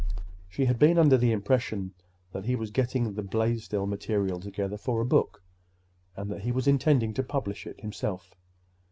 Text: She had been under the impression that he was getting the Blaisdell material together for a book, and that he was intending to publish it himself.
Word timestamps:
She 0.49 0.65
had 0.65 0.79
been 0.79 0.97
under 0.97 1.15
the 1.15 1.31
impression 1.31 1.93
that 2.31 2.45
he 2.45 2.55
was 2.55 2.71
getting 2.71 3.13
the 3.13 3.21
Blaisdell 3.21 3.85
material 3.85 4.39
together 4.39 4.75
for 4.75 4.99
a 4.99 5.05
book, 5.05 5.43
and 6.15 6.27
that 6.31 6.41
he 6.41 6.51
was 6.51 6.65
intending 6.67 7.13
to 7.13 7.21
publish 7.21 7.67
it 7.67 7.81
himself. 7.81 8.33